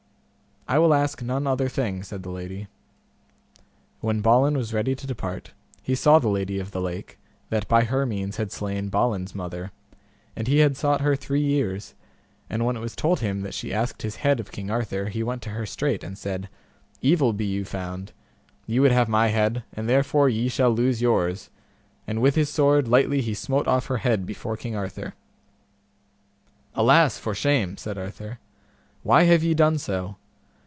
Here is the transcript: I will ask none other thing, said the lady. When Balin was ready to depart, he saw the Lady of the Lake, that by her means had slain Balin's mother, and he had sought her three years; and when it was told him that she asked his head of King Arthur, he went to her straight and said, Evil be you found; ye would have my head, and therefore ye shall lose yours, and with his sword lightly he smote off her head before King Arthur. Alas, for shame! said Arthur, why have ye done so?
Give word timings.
I 0.67 0.77
will 0.79 0.93
ask 0.93 1.21
none 1.21 1.47
other 1.47 1.67
thing, 1.67 2.01
said 2.01 2.23
the 2.23 2.29
lady. 2.29 2.67
When 3.99 4.21
Balin 4.21 4.55
was 4.55 4.73
ready 4.73 4.95
to 4.95 5.05
depart, 5.07 5.51
he 5.81 5.95
saw 5.95 6.17
the 6.17 6.29
Lady 6.29 6.59
of 6.59 6.71
the 6.71 6.79
Lake, 6.79 7.17
that 7.49 7.67
by 7.67 7.83
her 7.83 8.05
means 8.05 8.37
had 8.37 8.53
slain 8.53 8.87
Balin's 8.87 9.35
mother, 9.35 9.73
and 10.33 10.47
he 10.47 10.59
had 10.59 10.77
sought 10.77 11.01
her 11.01 11.13
three 11.17 11.41
years; 11.41 11.93
and 12.49 12.63
when 12.65 12.77
it 12.77 12.79
was 12.79 12.95
told 12.95 13.19
him 13.19 13.41
that 13.41 13.53
she 13.53 13.73
asked 13.73 14.03
his 14.03 14.17
head 14.17 14.39
of 14.39 14.53
King 14.53 14.71
Arthur, 14.71 15.09
he 15.09 15.23
went 15.23 15.41
to 15.41 15.49
her 15.49 15.65
straight 15.65 16.05
and 16.05 16.17
said, 16.17 16.47
Evil 17.01 17.33
be 17.33 17.43
you 17.45 17.65
found; 17.65 18.13
ye 18.65 18.79
would 18.79 18.93
have 18.93 19.09
my 19.09 19.27
head, 19.27 19.65
and 19.73 19.89
therefore 19.89 20.29
ye 20.29 20.47
shall 20.47 20.71
lose 20.71 21.01
yours, 21.01 21.49
and 22.07 22.21
with 22.21 22.35
his 22.35 22.47
sword 22.49 22.87
lightly 22.87 23.19
he 23.19 23.33
smote 23.33 23.67
off 23.67 23.87
her 23.87 23.97
head 23.97 24.25
before 24.25 24.55
King 24.55 24.77
Arthur. 24.77 25.15
Alas, 26.75 27.17
for 27.17 27.35
shame! 27.35 27.75
said 27.75 27.97
Arthur, 27.97 28.39
why 29.03 29.23
have 29.23 29.43
ye 29.43 29.53
done 29.53 29.77
so? 29.77 30.15